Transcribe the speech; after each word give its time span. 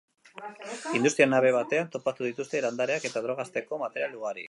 Industria-nabe 0.99 1.53
batean 1.57 1.93
topatu 1.97 2.29
dituzte 2.31 2.65
landareak 2.67 3.09
eta 3.11 3.27
droga 3.27 3.47
hazteko 3.49 3.85
material 3.87 4.23
ugari. 4.23 4.39